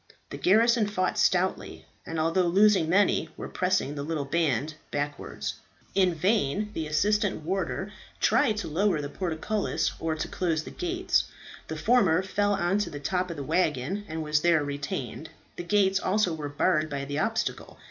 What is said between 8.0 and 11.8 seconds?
tried to lower the portcullis, or to close the gates. The